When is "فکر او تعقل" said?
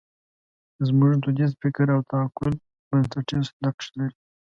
1.61-2.53